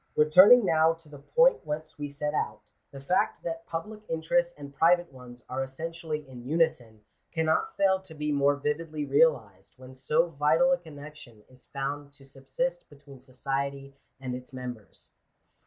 Returning 0.15 0.65
now 0.65 0.93
to 0.93 1.09
the 1.09 1.19
point 1.19 1.63
whence 1.63 1.99
we 1.99 2.09
set 2.09 2.33
out, 2.33 2.71
the 2.89 2.99
fact 2.99 3.43
that 3.43 3.67
public 3.67 4.01
interests 4.09 4.55
and 4.57 4.73
private 4.73 5.13
ones 5.13 5.45
are 5.47 5.61
essentially 5.61 6.27
in 6.27 6.43
unison, 6.43 7.01
can* 7.31 7.45
not 7.45 7.77
fail 7.77 7.99
to 8.01 8.15
be 8.15 8.31
more 8.31 8.55
vividly 8.55 9.05
realized, 9.05 9.75
when 9.77 9.93
so 9.93 10.29
vital 10.29 10.71
a 10.71 10.79
connection 10.79 11.43
is 11.49 11.67
found 11.67 12.13
to 12.13 12.25
subsist 12.25 12.89
between 12.89 13.19
society 13.19 13.95
and 14.19 14.33
its 14.33 14.51
members. 14.51 15.11